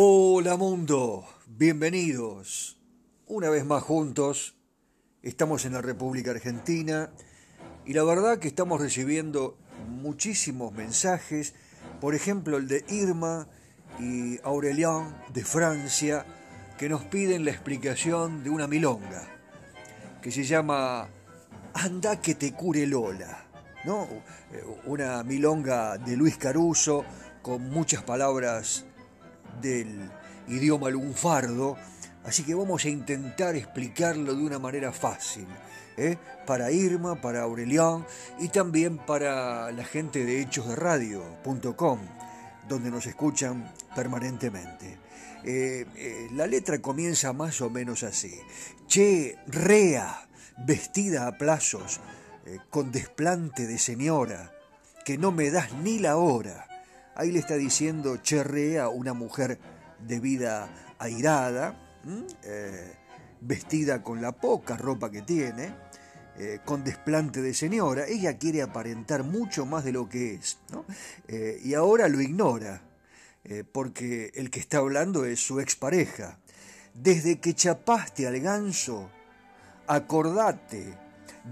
[0.00, 2.78] Hola mundo, bienvenidos.
[3.26, 4.54] Una vez más juntos,
[5.22, 7.10] estamos en la República Argentina
[7.84, 9.58] y la verdad que estamos recibiendo
[9.88, 11.56] muchísimos mensajes,
[12.00, 13.48] por ejemplo el de Irma
[13.98, 16.24] y Aurelian de Francia,
[16.78, 19.26] que nos piden la explicación de una milonga,
[20.22, 21.08] que se llama
[21.74, 23.48] Anda que te cure Lola,
[23.84, 24.06] ¿no?
[24.86, 27.04] Una milonga de Luis Caruso
[27.42, 28.84] con muchas palabras
[29.60, 30.10] del
[30.48, 31.76] idioma lunfardo,
[32.24, 35.46] así que vamos a intentar explicarlo de una manera fácil,
[35.96, 36.16] ¿eh?
[36.46, 38.06] para Irma, para Aurelián
[38.38, 41.98] y también para la gente de hechosderadio.com,
[42.68, 44.98] donde nos escuchan permanentemente.
[45.44, 48.34] Eh, eh, la letra comienza más o menos así.
[48.86, 52.00] Che, rea, vestida a plazos,
[52.70, 54.52] con desplante de señora,
[55.04, 56.66] que no me das ni la hora
[57.18, 59.58] Ahí le está diciendo cherrea una mujer
[60.06, 61.76] de vida airada,
[62.44, 62.94] eh,
[63.40, 65.74] vestida con la poca ropa que tiene,
[66.38, 68.06] eh, con desplante de señora.
[68.06, 70.58] Ella quiere aparentar mucho más de lo que es,
[71.26, 72.82] eh, y ahora lo ignora,
[73.72, 76.38] porque el que está hablando es su expareja.
[76.94, 79.10] Desde que chapaste al ganso,
[79.88, 80.94] acordate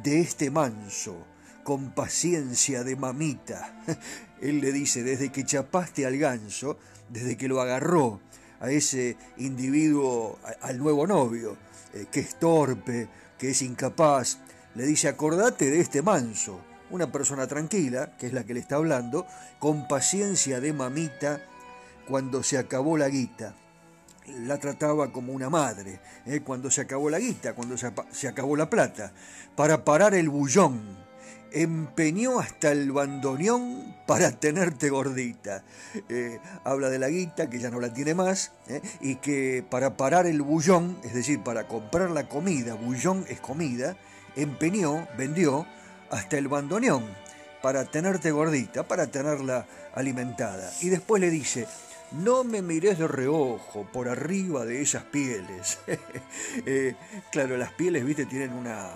[0.04, 1.26] de este manso
[1.64, 3.82] con paciencia de mamita.
[4.40, 8.20] Él le dice, desde que chapaste al ganso, desde que lo agarró
[8.60, 11.56] a ese individuo, al nuevo novio,
[11.94, 14.38] eh, que es torpe, que es incapaz,
[14.74, 18.76] le dice, acordate de este manso, una persona tranquila, que es la que le está
[18.76, 19.26] hablando,
[19.58, 21.40] con paciencia de mamita,
[22.06, 23.54] cuando se acabó la guita.
[24.40, 28.56] La trataba como una madre, eh, cuando se acabó la guita, cuando se, se acabó
[28.56, 29.12] la plata,
[29.54, 31.05] para parar el bullón
[31.52, 35.64] empeñó hasta el bandoneón para tenerte gordita.
[36.08, 39.96] Eh, habla de la guita, que ya no la tiene más, eh, y que para
[39.96, 43.96] parar el bullón, es decir, para comprar la comida, bullón es comida,
[44.36, 45.66] empeñó, vendió
[46.10, 47.04] hasta el bandoneón
[47.62, 50.70] para tenerte gordita, para tenerla alimentada.
[50.82, 51.66] Y después le dice,
[52.12, 55.78] no me mires de reojo por arriba de esas pieles.
[56.64, 56.94] Eh,
[57.30, 58.90] claro, las pieles, viste, tienen una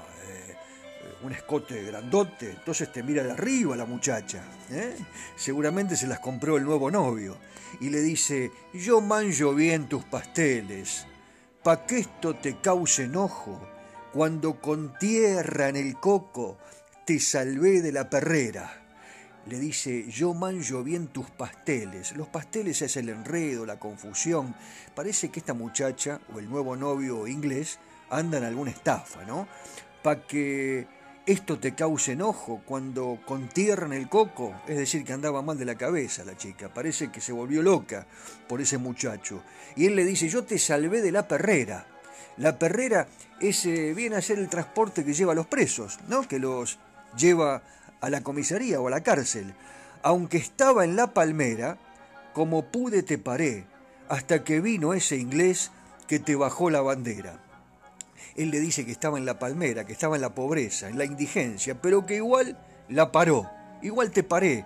[1.22, 4.42] un escote grandote, entonces te mira de arriba la muchacha.
[4.70, 4.97] ¿eh?
[5.36, 7.36] Seguramente se las compró el nuevo novio.
[7.81, 11.06] Y le dice, yo manjo bien tus pasteles,
[11.62, 13.60] pa' que esto te cause enojo,
[14.12, 16.58] cuando con tierra en el coco
[17.06, 18.76] te salvé de la perrera.
[19.47, 22.14] Le dice, yo manjo bien tus pasteles.
[22.16, 24.54] Los pasteles es el enredo, la confusión.
[24.94, 27.78] Parece que esta muchacha o el nuevo novio inglés
[28.10, 29.48] andan alguna estafa, ¿no?
[30.02, 30.87] Pa' que
[31.26, 35.75] esto te causa enojo cuando en el coco, es decir, que andaba mal de la
[35.75, 38.06] cabeza la chica, parece que se volvió loca
[38.48, 39.42] por ese muchacho.
[39.76, 41.86] Y él le dice, yo te salvé de la perrera.
[42.36, 43.06] La perrera
[43.41, 46.26] es, eh, viene a ser el transporte que lleva a los presos, ¿no?
[46.26, 46.78] que los
[47.16, 47.62] lleva
[48.00, 49.54] a la comisaría o a la cárcel.
[50.02, 51.76] Aunque estaba en la palmera,
[52.32, 53.66] como pude te paré,
[54.08, 55.70] hasta que vino ese inglés
[56.08, 57.50] que te bajó la bandera
[58.36, 61.04] él le dice que estaba en la palmera, que estaba en la pobreza, en la
[61.04, 62.58] indigencia, pero que igual
[62.88, 63.48] la paró,
[63.82, 64.64] igual te paré.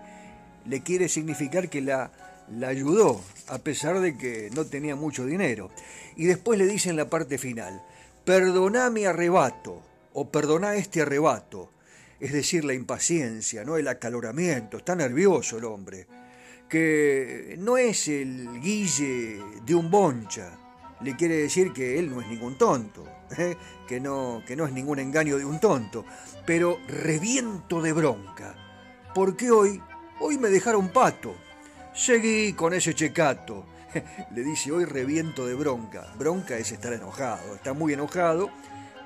[0.66, 2.10] Le quiere significar que la,
[2.50, 5.70] la ayudó, a pesar de que no tenía mucho dinero.
[6.16, 7.82] Y después le dice en la parte final,
[8.24, 9.82] perdoná mi arrebato,
[10.14, 11.70] o perdoná este arrebato,
[12.20, 16.06] es decir, la impaciencia, no el acaloramiento, está nervioso el hombre,
[16.68, 20.56] que no es el guille de un boncha,
[21.00, 23.04] le quiere decir que él no es ningún tonto,
[23.36, 23.56] ¿eh?
[23.86, 26.04] que, no, que no es ningún engaño de un tonto,
[26.46, 28.54] pero reviento de bronca,
[29.14, 29.82] porque hoy,
[30.20, 31.34] hoy me dejaron pato,
[31.94, 33.66] seguí con ese checato,
[34.32, 38.50] le dice hoy reviento de bronca, bronca es estar enojado, está muy enojado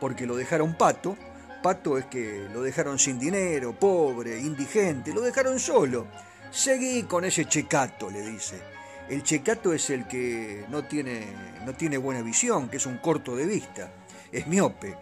[0.00, 1.16] porque lo dejaron pato,
[1.62, 6.06] pato es que lo dejaron sin dinero, pobre, indigente, lo dejaron solo,
[6.50, 8.78] seguí con ese checato, le dice.
[9.08, 11.22] El checato es el que no tiene,
[11.64, 13.90] no tiene buena visión, que es un corto de vista,
[14.30, 14.94] es miope.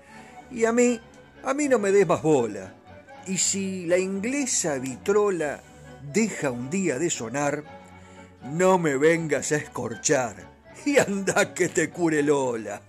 [0.50, 1.00] Y a mí,
[1.42, 2.72] a mí no me des más bola.
[3.26, 5.60] Y si la inglesa vitrola
[6.12, 7.64] deja un día de sonar,
[8.44, 10.54] no me vengas a escorchar.
[10.84, 12.80] Y anda que te cure Lola.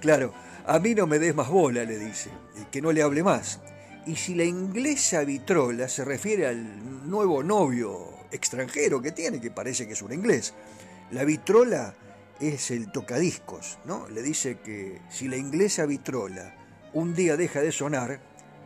[0.00, 0.32] Claro,
[0.66, 2.30] a mí no me des más bola, le dice,
[2.70, 3.58] que no le hable más.
[4.06, 9.86] Y si la inglesa vitrola se refiere al nuevo novio extranjero que tiene, que parece
[9.86, 10.54] que es un inglés.
[11.10, 11.94] La vitrola
[12.40, 14.08] es el tocadiscos, ¿no?
[14.08, 16.54] Le dice que si la inglesa vitrola
[16.94, 18.20] un día deja de sonar,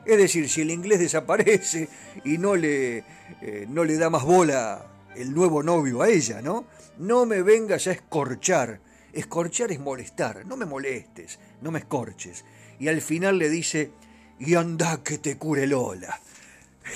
[0.05, 1.89] es decir, si el inglés desaparece
[2.25, 3.05] y no le,
[3.41, 6.67] eh, no le da más bola el nuevo novio a ella, ¿no?
[6.99, 8.81] No me vengas a escorchar.
[9.13, 10.45] Escorchar es molestar.
[10.45, 12.45] No me molestes, no me escorches.
[12.79, 13.93] Y al final le dice,
[14.39, 16.21] y anda que te cure Lola.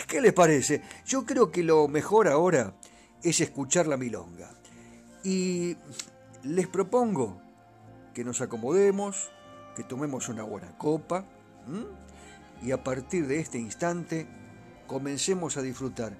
[0.06, 0.82] ¿Qué les parece?
[1.06, 2.74] Yo creo que lo mejor ahora
[3.22, 4.50] es escuchar la milonga.
[5.24, 5.76] Y
[6.44, 7.40] les propongo
[8.14, 9.30] que nos acomodemos,
[9.76, 11.24] que tomemos una buena copa
[12.62, 14.26] y a partir de este instante
[14.86, 16.12] comencemos a disfrutar.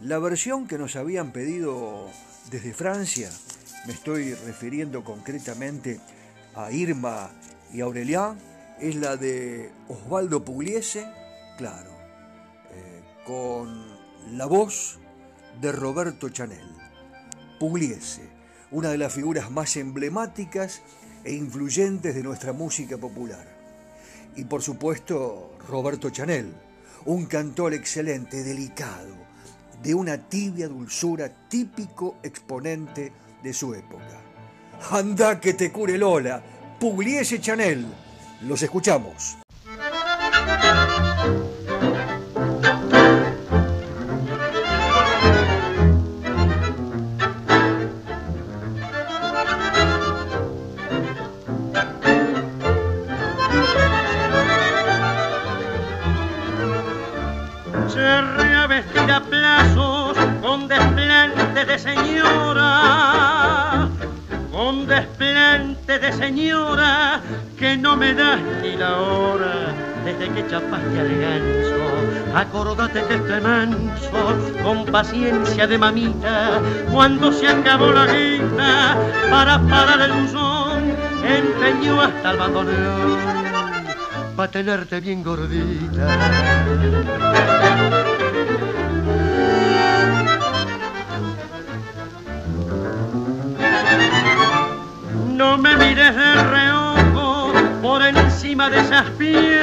[0.00, 2.08] La versión que nos habían pedido
[2.50, 3.30] desde Francia,
[3.86, 6.00] me estoy refiriendo concretamente
[6.54, 7.30] a Irma
[7.72, 8.38] y Aurelian,
[8.80, 11.06] es la de Osvaldo Pugliese,
[11.56, 11.95] claro,
[13.26, 13.84] con
[14.36, 14.98] la voz
[15.60, 16.68] de Roberto Chanel.
[17.58, 18.28] Pugliese,
[18.70, 20.82] una de las figuras más emblemáticas
[21.24, 23.44] e influyentes de nuestra música popular.
[24.36, 26.52] Y por supuesto, Roberto Chanel,
[27.06, 29.14] un cantor excelente, delicado,
[29.82, 33.12] de una tibia dulzura típico exponente
[33.42, 34.20] de su época.
[34.90, 36.42] Anda que te cure Lola,
[36.78, 37.86] Pugliese Chanel.
[38.42, 39.36] Los escuchamos.
[66.26, 67.20] Señora
[67.58, 69.72] que no me das ni la hora
[70.04, 71.86] desde que chapaste al ganso.
[72.34, 74.20] Acordate que este manso,
[74.62, 76.60] con paciencia de mamita,
[76.92, 78.96] cuando se acabó la guita
[79.30, 80.94] para parar el buzón,
[81.24, 83.18] empeñó hasta el bandoneón
[84.36, 86.06] para tenerte bien gordita.
[95.36, 97.52] No me mires de reojo
[97.82, 99.60] por encima de esas pieles,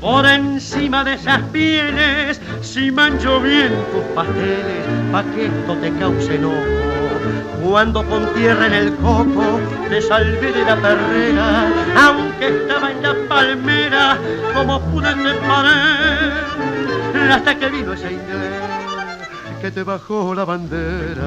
[0.00, 6.34] por encima de esas pieles, si mancho bien tus pasteles, pa' que esto te cause
[6.34, 6.56] enojo.
[7.62, 11.68] Cuando con tierra en el coco te salvé de la perrera,
[12.04, 14.18] aunque estaba en la palmera,
[14.52, 15.14] como pude
[15.46, 18.71] pared, hasta que vino ese inglés
[19.62, 21.22] que te bajó la bandera.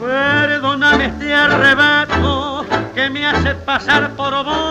[0.00, 4.67] Perdóname este arrebato que me hace pasar por boncha,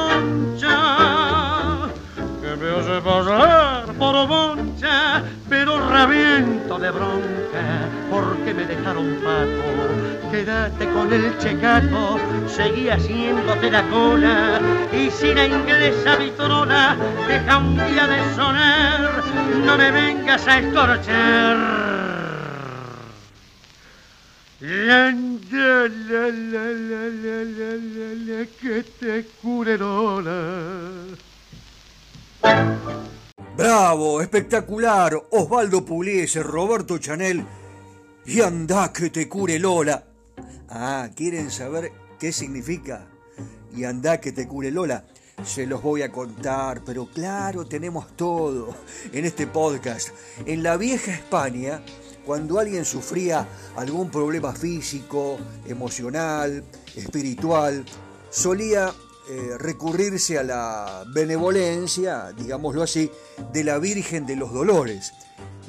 [8.48, 10.32] porque me dejaron pato.
[10.32, 12.18] Quédate con el checato,
[12.48, 14.62] seguí haciéndote la cola
[14.92, 16.98] y si la inglesa vitrona
[17.28, 19.24] deja un día de sonar,
[19.66, 21.58] no me vengas a escorchar.
[24.60, 25.12] La,
[25.52, 26.68] la, la,
[28.28, 29.78] la, que te cure
[33.58, 37.46] Bravo, espectacular, Osvaldo Pugliese, Roberto Chanel
[38.28, 40.04] y anda que te cure Lola.
[40.70, 43.08] Ah, ¿quieren saber qué significa?
[43.74, 45.06] Y anda que te cure Lola.
[45.46, 48.76] Se los voy a contar, pero claro, tenemos todo
[49.14, 50.10] en este podcast.
[50.46, 51.82] En la vieja España,
[52.26, 53.48] cuando alguien sufría
[53.78, 56.66] algún problema físico, emocional,
[56.98, 57.86] espiritual,
[58.30, 58.94] solía
[59.30, 63.12] eh, recurrirse a la benevolencia, digámoslo así,
[63.52, 65.12] de la Virgen de los Dolores.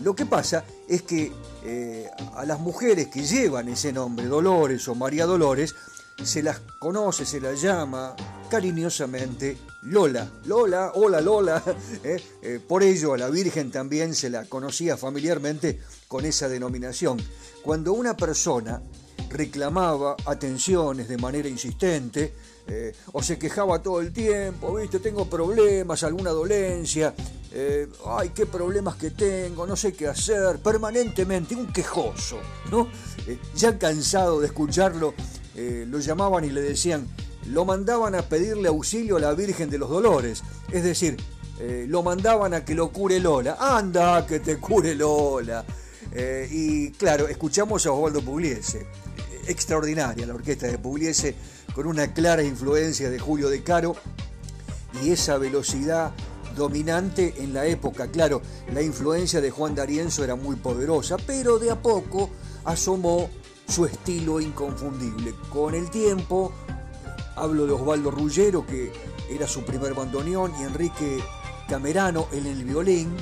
[0.03, 1.33] Lo que pasa es que
[1.65, 5.75] eh, a las mujeres que llevan ese nombre, Dolores o María Dolores,
[6.23, 8.15] se las conoce, se las llama
[8.49, 10.31] cariñosamente Lola.
[10.45, 11.63] Lola, hola Lola.
[12.05, 12.61] ¿eh?
[12.67, 17.19] Por ello a la Virgen también se la conocía familiarmente con esa denominación.
[17.63, 18.83] Cuando una persona
[19.31, 22.33] reclamaba atenciones de manera insistente,
[23.13, 27.15] o se quejaba todo el tiempo, viste, tengo problemas, alguna dolencia,
[27.51, 32.39] eh, ay, qué problemas que tengo, no sé qué hacer, permanentemente, un quejoso,
[32.71, 32.89] ¿no?
[33.27, 35.15] Eh, ya cansado de escucharlo,
[35.55, 37.09] eh, lo llamaban y le decían,
[37.47, 41.17] lo mandaban a pedirle auxilio a la Virgen de los Dolores, es decir,
[41.89, 45.65] lo mandaban a que lo cure Lola, anda, que te cure Lola.
[46.51, 48.87] y claro, escuchamos a Osvaldo Pugliese,
[49.49, 51.35] extraordinaria la orquesta de Pugliese,
[51.75, 53.97] con una clara influencia de Julio De Caro
[55.03, 56.13] y esa velocidad
[56.57, 58.09] dominante en la época.
[58.09, 62.31] Claro, la influencia de Juan D'Arienzo era muy poderosa, pero de a poco
[62.65, 63.31] asomó
[63.67, 65.35] su estilo inconfundible.
[65.51, 66.53] Con el tiempo,
[67.39, 68.93] Hablo de Osvaldo Rullero, que
[69.31, 71.21] era su primer bandoneón, y Enrique
[71.69, 73.15] Camerano en el violín.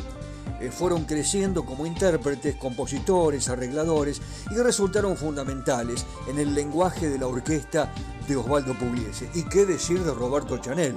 [0.61, 7.27] Eh, fueron creciendo como intérpretes, compositores, arregladores y resultaron fundamentales en el lenguaje de la
[7.27, 7.93] orquesta
[8.27, 9.29] de Osvaldo Pugliese.
[9.35, 10.97] ¿Y qué decir de Roberto Chanel?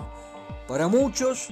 [0.67, 1.49] Para muchos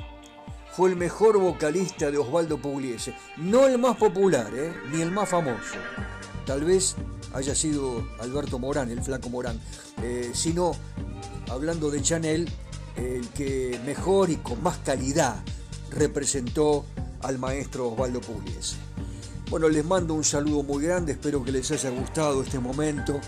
[0.71, 4.73] fue el mejor vocalista de Osvaldo Pugliese, no el más popular, ¿eh?
[4.91, 5.75] ni el más famoso.
[6.45, 6.95] Tal vez
[7.33, 9.59] haya sido Alberto Morán, el flaco Morán,
[10.01, 10.71] eh, sino,
[11.49, 12.49] hablando de Chanel,
[12.95, 15.43] el que mejor y con más calidad
[15.91, 16.85] representó
[17.21, 18.77] al maestro Osvaldo Pugliese.
[19.49, 23.19] Bueno, les mando un saludo muy grande, espero que les haya gustado este momento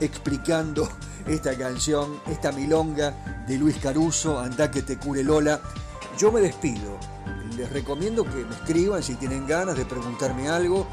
[0.00, 0.88] explicando
[1.26, 5.60] esta canción, esta milonga de Luis Caruso, Andá que te cure Lola.
[6.18, 6.98] Yo me despido,
[7.56, 10.86] les recomiendo que me escriban si tienen ganas de preguntarme algo.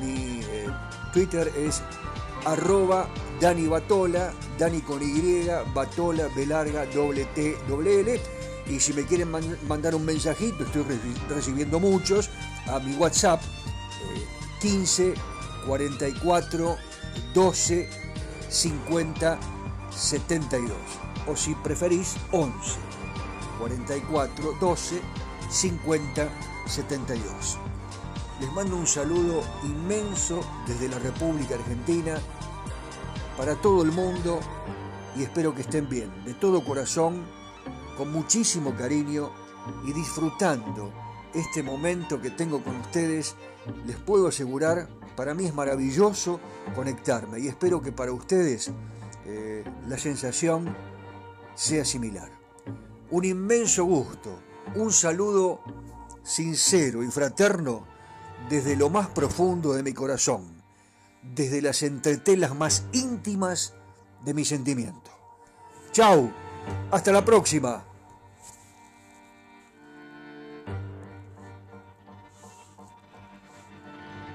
[0.00, 0.66] Mi eh,
[1.12, 1.82] Twitter es
[2.46, 3.08] arroba
[3.40, 8.20] Dani Batola, Dani con Y, Batola, B larga, doble T, doble L
[8.68, 9.30] y si me quieren
[9.68, 10.84] mandar un mensajito, estoy
[11.28, 12.30] recibiendo muchos,
[12.66, 13.40] a mi WhatsApp
[14.60, 15.14] 15
[15.66, 16.76] 44
[17.34, 17.88] 12
[18.48, 19.38] 50
[19.90, 20.72] 72.
[21.28, 22.54] O si preferís, 11
[23.58, 25.00] 44 12
[25.48, 26.28] 50
[26.66, 27.58] 72.
[28.40, 32.18] Les mando un saludo inmenso desde la República Argentina
[33.36, 34.40] para todo el mundo
[35.16, 36.12] y espero que estén bien.
[36.24, 37.24] De todo corazón
[37.96, 39.30] con muchísimo cariño
[39.86, 40.92] y disfrutando
[41.34, 43.34] este momento que tengo con ustedes,
[43.84, 46.40] les puedo asegurar, para mí es maravilloso
[46.74, 48.70] conectarme y espero que para ustedes
[49.26, 50.74] eh, la sensación
[51.54, 52.30] sea similar.
[53.10, 54.38] Un inmenso gusto,
[54.74, 55.60] un saludo
[56.22, 57.86] sincero y fraterno
[58.48, 60.62] desde lo más profundo de mi corazón,
[61.22, 63.74] desde las entretelas más íntimas
[64.24, 65.10] de mi sentimiento.
[65.92, 66.30] Chao,
[66.90, 67.84] hasta la próxima.